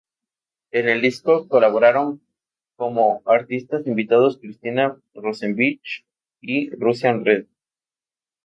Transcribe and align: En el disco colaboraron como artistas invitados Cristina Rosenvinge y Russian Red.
En 0.71 0.89
el 0.89 0.99
disco 0.99 1.47
colaboraron 1.47 2.23
como 2.75 3.21
artistas 3.27 3.85
invitados 3.85 4.37
Cristina 4.39 4.97
Rosenvinge 5.13 6.07
y 6.41 6.71
Russian 6.71 7.23
Red. 7.23 7.45